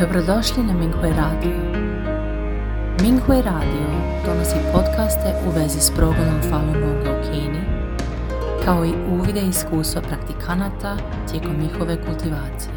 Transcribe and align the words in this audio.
Dobrodošli 0.00 0.62
na 0.62 0.72
Minghui 0.72 1.10
Radio. 1.10 1.56
Minghui 3.02 3.42
Radio 3.42 3.86
donosi 4.26 4.56
podcaste 4.72 5.28
u 5.46 5.50
vezi 5.58 5.80
s 5.80 5.90
progledom 5.96 6.40
Falun 6.50 6.72
Gonga 6.72 7.10
u 7.18 7.22
Kini, 7.24 7.62
kao 8.64 8.84
i 8.84 8.92
uvide 9.14 9.40
iskustva 9.50 10.02
praktikanata 10.02 10.96
tijekom 11.30 11.56
njihove 11.62 11.96
kultivacije. 12.06 12.74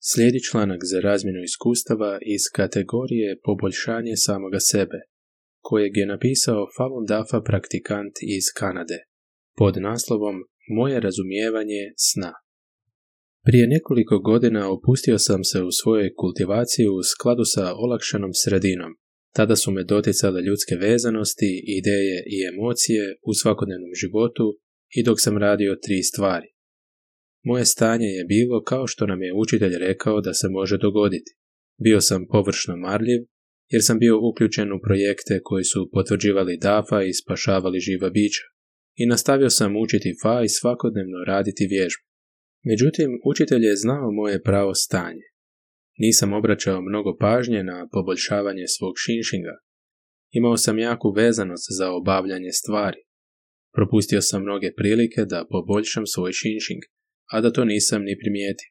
Slijedi 0.00 0.40
članak 0.50 0.80
za 0.82 1.00
razmjenu 1.00 1.42
iskustava 1.42 2.18
iz 2.22 2.42
kategorije 2.56 3.38
poboljšanje 3.44 4.12
samoga 4.16 4.60
sebe, 4.60 5.11
kojeg 5.68 5.96
je 5.96 6.06
napisao 6.06 6.66
Falun 6.76 7.04
Dafa 7.08 7.40
praktikant 7.48 8.14
iz 8.36 8.44
Kanade, 8.58 8.98
pod 9.58 9.74
naslovom 9.88 10.36
Moje 10.76 11.00
razumijevanje 11.00 11.82
sna. 11.96 12.32
Prije 13.46 13.66
nekoliko 13.66 14.18
godina 14.18 14.72
opustio 14.76 15.18
sam 15.18 15.44
se 15.44 15.58
u 15.62 15.70
svojoj 15.80 16.14
kultivaciji 16.14 16.86
u 16.86 17.02
skladu 17.12 17.44
sa 17.54 17.64
olakšanom 17.84 18.32
sredinom. 18.42 18.92
Tada 19.36 19.56
su 19.56 19.70
me 19.70 19.84
doticale 19.84 20.42
ljudske 20.42 20.74
vezanosti, 20.76 21.50
ideje 21.78 22.16
i 22.34 22.36
emocije 22.52 23.02
u 23.28 23.34
svakodnevnom 23.40 23.92
životu 24.00 24.46
i 24.98 25.04
dok 25.04 25.20
sam 25.20 25.38
radio 25.38 25.76
tri 25.84 26.02
stvari. 26.02 26.48
Moje 27.44 27.64
stanje 27.64 28.06
je 28.06 28.24
bilo 28.24 28.62
kao 28.62 28.86
što 28.86 29.06
nam 29.06 29.22
je 29.22 29.34
učitelj 29.42 29.74
rekao 29.78 30.20
da 30.20 30.32
se 30.34 30.48
može 30.48 30.78
dogoditi. 30.78 31.30
Bio 31.84 32.00
sam 32.00 32.26
površno 32.32 32.76
marljiv, 32.76 33.20
jer 33.72 33.82
sam 33.84 33.98
bio 33.98 34.14
uključen 34.28 34.72
u 34.72 34.80
projekte 34.86 35.34
koji 35.42 35.64
su 35.64 35.90
potvrđivali 35.92 36.58
DAFA 36.66 37.02
i 37.02 37.18
spašavali 37.20 37.78
živa 37.80 38.10
bića. 38.10 38.46
I 39.00 39.06
nastavio 39.06 39.50
sam 39.50 39.76
učiti 39.76 40.16
FA 40.22 40.42
i 40.44 40.48
svakodnevno 40.48 41.18
raditi 41.26 41.70
vježbe. 41.70 42.04
Međutim, 42.70 43.10
učitelj 43.30 43.64
je 43.64 43.76
znao 43.76 44.10
moje 44.10 44.42
pravo 44.42 44.74
stanje. 44.74 45.26
Nisam 45.98 46.32
obraćao 46.32 46.82
mnogo 46.82 47.16
pažnje 47.20 47.62
na 47.62 47.88
poboljšavanje 47.92 48.66
svog 48.76 48.94
šinšinga. 49.04 49.54
Imao 50.30 50.56
sam 50.56 50.78
jaku 50.78 51.08
vezanost 51.16 51.66
za 51.78 51.90
obavljanje 51.90 52.52
stvari. 52.52 53.00
Propustio 53.76 54.20
sam 54.20 54.42
mnoge 54.42 54.68
prilike 54.76 55.24
da 55.24 55.46
poboljšam 55.50 56.06
svoj 56.06 56.32
šinšing, 56.32 56.82
a 57.32 57.40
da 57.40 57.52
to 57.52 57.64
nisam 57.64 58.02
ni 58.02 58.18
primijetio. 58.22 58.70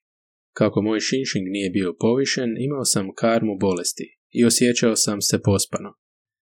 Kako 0.54 0.82
moj 0.82 1.00
šinšing 1.00 1.46
nije 1.56 1.70
bio 1.70 1.96
povišen, 2.00 2.50
imao 2.60 2.86
sam 2.86 3.16
karmu 3.16 3.58
bolesti 3.60 4.21
i 4.32 4.46
osjećao 4.46 4.96
sam 4.96 5.22
se 5.22 5.42
pospano. 5.42 5.94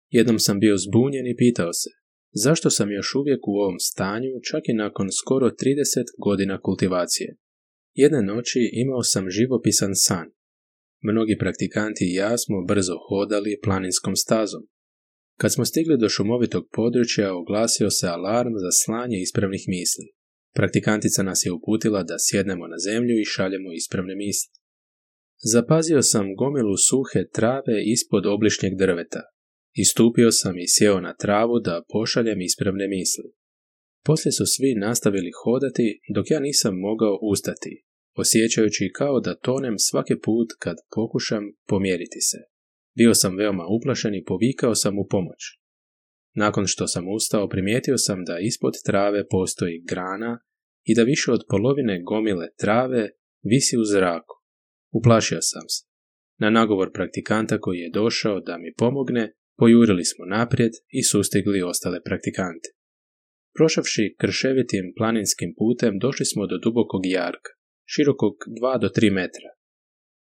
Jednom 0.09 0.39
sam 0.39 0.59
bio 0.59 0.77
zbunjen 0.77 1.27
i 1.27 1.35
pitao 1.37 1.73
se, 1.73 1.89
zašto 2.31 2.69
sam 2.69 2.91
još 2.91 3.15
uvijek 3.15 3.47
u 3.47 3.51
ovom 3.51 3.79
stanju 3.79 4.31
čak 4.51 4.63
i 4.67 4.73
nakon 4.73 5.07
skoro 5.21 5.47
30 5.47 5.55
godina 6.25 6.61
kultivacije. 6.61 7.35
Jedne 7.93 8.21
noći 8.21 8.59
imao 8.73 9.03
sam 9.03 9.29
živopisan 9.29 9.91
san. 9.95 10.27
Mnogi 11.01 11.37
praktikanti 11.39 12.03
i 12.05 12.15
ja 12.15 12.37
smo 12.37 12.65
brzo 12.67 12.95
hodali 13.07 13.59
planinskom 13.63 14.15
stazom. 14.15 14.63
Kad 15.39 15.53
smo 15.53 15.65
stigli 15.65 15.97
do 15.97 16.09
šumovitog 16.09 16.63
područja, 16.71 17.35
oglasio 17.35 17.89
se 17.89 18.07
alarm 18.07 18.53
za 18.63 18.71
slanje 18.83 19.17
ispravnih 19.21 19.63
misli. 19.67 20.05
Praktikantica 20.53 21.23
nas 21.23 21.45
je 21.45 21.51
uputila 21.51 22.03
da 22.03 22.15
sjednemo 22.19 22.67
na 22.67 22.77
zemlju 22.87 23.15
i 23.19 23.25
šaljemo 23.25 23.69
ispravne 23.73 24.15
misli. 24.15 24.62
Zapazio 25.51 26.01
sam 26.01 26.35
gomilu 26.35 26.77
suhe 26.87 27.21
trave 27.37 27.77
ispod 27.93 28.25
oblišnjeg 28.25 28.73
drveta. 28.77 29.21
Istupio 29.73 30.31
sam 30.31 30.59
i 30.59 30.67
sjeo 30.67 30.99
na 30.99 31.13
travu 31.15 31.59
da 31.59 31.83
pošaljem 31.93 32.41
ispravne 32.41 32.87
misli. 32.87 33.29
Poslije 34.05 34.31
su 34.31 34.45
svi 34.45 34.75
nastavili 34.75 35.31
hodati 35.43 35.99
dok 36.15 36.25
ja 36.31 36.39
nisam 36.39 36.73
mogao 36.79 37.19
ustati, 37.31 37.83
osjećajući 38.15 38.91
kao 38.95 39.19
da 39.19 39.39
tonem 39.39 39.75
svaki 39.77 40.15
put 40.25 40.49
kad 40.59 40.77
pokušam 40.95 41.43
pomjeriti 41.67 42.21
se. 42.21 42.37
Bio 42.97 43.13
sam 43.13 43.37
veoma 43.37 43.65
uplašen 43.77 44.15
i 44.15 44.23
povikao 44.23 44.75
sam 44.75 44.99
u 44.99 45.07
pomoć. 45.09 45.41
Nakon 46.35 46.67
što 46.67 46.87
sam 46.87 47.13
ustao, 47.15 47.49
primijetio 47.49 47.97
sam 47.97 48.25
da 48.25 48.39
ispod 48.39 48.73
trave 48.85 49.27
postoji 49.27 49.83
grana 49.89 50.39
i 50.83 50.95
da 50.95 51.03
više 51.03 51.31
od 51.31 51.41
polovine 51.49 52.01
gomile 52.03 52.47
trave 52.57 53.09
visi 53.41 53.77
u 53.77 53.85
zraku. 53.93 54.32
Uplašio 54.93 55.41
sam 55.41 55.65
se. 55.69 55.81
Na 56.39 56.49
nagovor 56.49 56.91
praktikanta 56.93 57.59
koji 57.59 57.77
je 57.79 57.89
došao 57.93 58.39
da 58.39 58.57
mi 58.57 58.73
pomogne, 58.77 59.33
pojurili 59.57 60.05
smo 60.05 60.25
naprijed 60.25 60.71
i 60.89 61.03
sustigli 61.03 61.61
ostale 61.61 61.99
praktikante. 62.07 62.69
Prošavši 63.55 64.15
krševitim 64.19 64.93
planinskim 64.97 65.53
putem, 65.57 65.99
došli 65.99 66.25
smo 66.25 66.47
do 66.47 66.57
dubokog 66.57 67.01
jarka, 67.05 67.51
širokog 67.85 68.35
2 68.61 68.81
do 68.81 68.87
3 68.87 69.11
metra. 69.11 69.49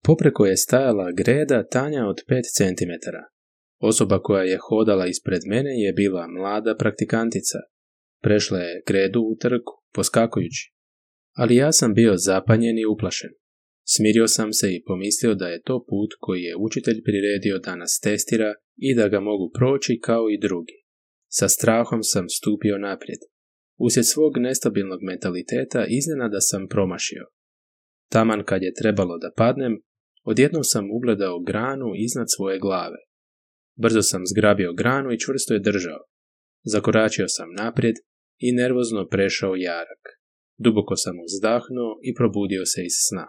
Popreko 0.04 0.46
je 0.46 0.56
stajala 0.56 1.12
greda 1.12 1.68
tanja 1.68 2.06
od 2.06 2.18
5 2.28 2.42
cm. 2.58 2.92
Osoba 3.80 4.22
koja 4.22 4.42
je 4.42 4.58
hodala 4.68 5.06
ispred 5.06 5.40
mene 5.46 5.70
je 5.70 5.92
bila 5.92 6.26
mlada 6.28 6.76
praktikantica. 6.76 7.58
Prešla 8.22 8.58
je 8.58 8.82
gredu 8.86 9.20
u 9.20 9.36
trku, 9.40 9.72
poskakujući. 9.94 10.72
Ali 11.32 11.56
ja 11.56 11.72
sam 11.72 11.94
bio 11.94 12.16
zapanjen 12.16 12.78
i 12.78 12.86
uplašen. 12.86 13.30
Smirio 13.84 14.28
sam 14.28 14.52
se 14.52 14.66
i 14.74 14.82
pomislio 14.84 15.34
da 15.34 15.48
je 15.48 15.62
to 15.62 15.84
put 15.88 16.10
koji 16.20 16.42
je 16.42 16.56
učitelj 16.56 17.02
priredio 17.04 17.58
da 17.58 17.76
nas 17.76 18.00
testira 18.00 18.54
i 18.76 18.94
da 18.94 19.08
ga 19.08 19.20
mogu 19.20 19.50
proći 19.54 20.00
kao 20.02 20.30
i 20.30 20.40
drugi. 20.40 20.78
Sa 21.28 21.48
strahom 21.48 22.02
sam 22.02 22.28
stupio 22.28 22.78
naprijed. 22.78 23.18
Uslijed 23.78 24.06
svog 24.06 24.32
nestabilnog 24.38 25.02
mentaliteta 25.02 25.86
iznenada 25.88 26.40
sam 26.40 26.68
promašio. 26.68 27.24
Taman 28.10 28.42
kad 28.44 28.62
je 28.62 28.74
trebalo 28.74 29.18
da 29.18 29.32
padnem, 29.36 29.74
odjednom 30.22 30.64
sam 30.64 30.90
ugledao 30.90 31.40
granu 31.40 31.88
iznad 31.96 32.26
svoje 32.36 32.58
glave. 32.58 32.98
Brzo 33.76 34.02
sam 34.02 34.22
zgrabio 34.26 34.72
granu 34.72 35.12
i 35.12 35.18
čvrsto 35.18 35.54
je 35.54 35.60
držao. 35.60 36.00
Zakoračio 36.64 37.28
sam 37.28 37.48
naprijed 37.52 37.94
i 38.38 38.52
nervozno 38.52 39.08
prešao 39.08 39.54
jarak. 39.56 40.02
Duboko 40.58 40.96
sam 40.96 41.16
uzdahnuo 41.26 41.98
i 42.02 42.14
probudio 42.14 42.64
se 42.66 42.80
iz 42.84 42.96
sna. 43.08 43.26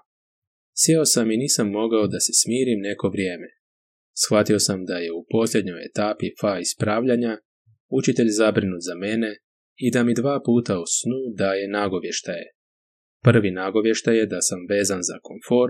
Sjeo 0.81 1.05
sam 1.05 1.31
i 1.31 1.37
nisam 1.37 1.67
mogao 1.69 2.07
da 2.07 2.19
se 2.19 2.31
smirim 2.41 2.79
neko 2.79 3.09
vrijeme. 3.09 3.47
Shvatio 4.23 4.59
sam 4.59 4.85
da 4.85 4.97
je 4.97 5.11
u 5.11 5.25
posljednjoj 5.29 5.85
etapi 5.85 6.27
fa 6.41 6.59
ispravljanja 6.59 7.37
učitelj 7.89 8.29
zabrinut 8.29 8.81
za 8.87 8.95
mene 8.95 9.31
i 9.75 9.91
da 9.91 10.03
mi 10.03 10.13
dva 10.13 10.41
puta 10.45 10.79
u 10.79 10.85
snu 10.97 11.19
daje 11.37 11.67
nagovještaje. 11.67 12.45
Prvi 13.23 13.51
nagovještaj 13.51 14.17
je 14.17 14.25
da 14.25 14.41
sam 14.41 14.59
vezan 14.69 15.01
za 15.09 15.17
komfor 15.21 15.69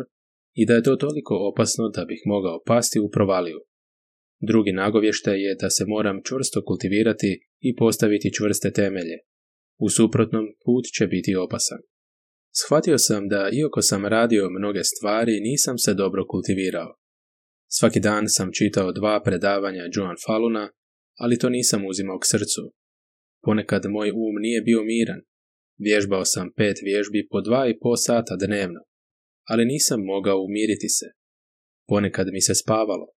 i 0.53 0.65
da 0.65 0.73
je 0.73 0.83
to 0.83 0.95
toliko 0.95 1.33
opasno 1.51 1.89
da 1.89 2.05
bih 2.05 2.21
mogao 2.25 2.63
pasti 2.65 2.99
u 2.99 3.09
provaliju. 3.09 3.59
Drugi 4.39 4.71
nagovještaj 4.71 5.37
je 5.45 5.55
da 5.61 5.69
se 5.69 5.83
moram 5.87 6.21
čvrsto 6.27 6.63
kultivirati 6.65 7.47
i 7.59 7.75
postaviti 7.75 8.33
čvrste 8.33 8.71
temelje. 8.71 9.17
U 9.79 9.89
suprotnom, 9.89 10.45
put 10.65 10.85
će 10.97 11.07
biti 11.07 11.35
opasan. 11.35 11.77
Shvatio 12.61 12.97
sam 12.97 13.27
da, 13.27 13.49
iako 13.53 13.81
sam 13.81 14.05
radio 14.05 14.49
mnoge 14.49 14.83
stvari, 14.83 15.39
nisam 15.39 15.77
se 15.77 15.93
dobro 15.93 16.25
kultivirao. 16.27 16.95
Svaki 17.67 17.99
dan 17.99 18.23
sam 18.27 18.49
čitao 18.57 18.91
dva 18.91 19.21
predavanja 19.23 19.83
Joan 19.95 20.15
Faluna, 20.25 20.71
ali 21.17 21.39
to 21.39 21.49
nisam 21.49 21.85
uzimao 21.85 22.19
k 22.19 22.25
srcu. 22.25 22.73
Ponekad 23.43 23.85
moj 23.89 24.09
um 24.11 24.35
nije 24.39 24.61
bio 24.61 24.83
miran. 24.83 25.21
Vježbao 25.77 26.25
sam 26.25 26.53
pet 26.57 26.77
vježbi 26.83 27.27
po 27.31 27.41
dva 27.41 27.67
i 27.69 27.79
po 27.79 27.95
sata 27.95 28.35
dnevno, 28.35 28.79
ali 29.49 29.65
nisam 29.65 29.99
mogao 30.01 30.43
umiriti 30.43 30.89
se. 30.89 31.05
Ponekad 31.87 32.27
mi 32.31 32.41
se 32.41 32.55
spavalo. 32.55 33.07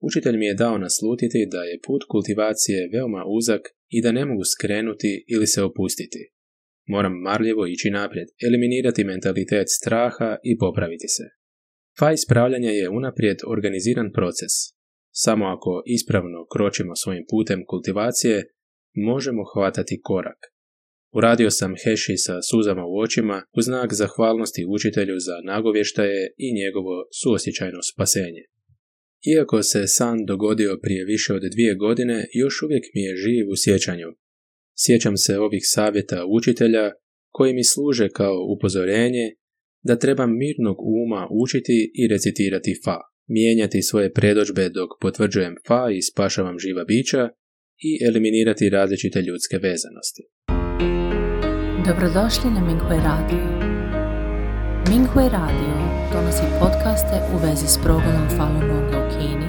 Učitelj 0.00 0.36
mi 0.36 0.46
je 0.46 0.54
dao 0.54 0.78
naslutiti 0.78 1.48
da 1.50 1.62
je 1.62 1.80
put 1.86 2.02
kultivacije 2.10 2.88
veoma 2.92 3.24
uzak 3.38 3.62
i 3.88 4.02
da 4.02 4.12
ne 4.12 4.24
mogu 4.24 4.44
skrenuti 4.44 5.24
ili 5.28 5.46
se 5.46 5.62
opustiti. 5.62 6.31
Moram 6.86 7.12
marljivo 7.12 7.66
ići 7.66 7.90
naprijed, 7.90 8.28
eliminirati 8.46 9.04
mentalitet 9.04 9.66
straha 9.78 10.36
i 10.42 10.58
popraviti 10.58 11.08
se. 11.08 11.24
Fa 11.98 12.12
ispravljanja 12.12 12.70
je 12.70 12.88
unaprijed 12.88 13.38
organiziran 13.46 14.12
proces. 14.12 14.52
Samo 15.10 15.44
ako 15.46 15.82
ispravno 15.86 16.46
kročimo 16.52 16.96
svojim 16.96 17.24
putem 17.30 17.64
kultivacije, 17.66 18.44
možemo 18.94 19.42
hvatati 19.54 20.00
korak. 20.02 20.40
Uradio 21.14 21.50
sam 21.50 21.74
heši 21.84 22.16
sa 22.16 22.42
suzama 22.50 22.84
u 22.86 22.98
očima 23.04 23.42
u 23.56 23.60
znak 23.62 23.92
zahvalnosti 23.92 24.66
učitelju 24.76 25.16
za 25.18 25.36
nagovještaje 25.44 26.20
i 26.36 26.54
njegovo 26.60 26.96
suosjećajno 27.22 27.80
spasenje. 27.82 28.42
Iako 29.32 29.62
se 29.62 29.86
san 29.86 30.26
dogodio 30.26 30.78
prije 30.82 31.04
više 31.04 31.34
od 31.34 31.42
dvije 31.54 31.74
godine, 31.74 32.26
još 32.32 32.62
uvijek 32.62 32.84
mi 32.94 33.02
je 33.02 33.16
živ 33.16 33.44
u 33.50 33.56
sjećanju. 33.64 34.08
Sjećam 34.76 35.16
se 35.16 35.38
ovih 35.38 35.62
savjeta 35.64 36.24
učitelja 36.38 36.90
koji 37.30 37.54
mi 37.54 37.64
služe 37.64 38.08
kao 38.08 38.36
upozorenje 38.56 39.26
da 39.82 39.98
trebam 39.98 40.38
mirnog 40.38 40.76
uma 40.80 41.28
učiti 41.44 41.90
i 41.94 42.08
recitirati 42.08 42.80
fa, 42.84 42.98
mijenjati 43.28 43.82
svoje 43.82 44.12
predođbe 44.12 44.68
dok 44.68 44.90
potvrđujem 45.00 45.54
fa 45.68 45.82
i 45.96 46.02
spašavam 46.02 46.58
živa 46.58 46.84
bića 46.84 47.28
i 47.88 47.90
eliminirati 48.08 48.70
različite 48.70 49.18
ljudske 49.22 49.56
vezanosti. 49.68 50.22
Dobrodošli 51.88 52.48
na 52.56 52.60
Minghui 52.68 53.00
Radio. 53.10 53.44
Minghui 54.90 55.28
Radio 55.38 55.74
donosi 56.12 56.46
podcaste 56.60 57.16
u 57.34 57.36
vezi 57.46 57.66
s 57.74 57.76
progledom 57.84 58.26
Falun 58.36 58.64
Gonga 58.68 58.98
u 59.02 59.06
Kini, 59.12 59.48